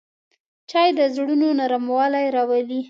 چای 0.69 0.89
د 0.97 0.99
زړونو 1.15 1.47
نرموالی 1.59 2.25
راولي 2.35 2.79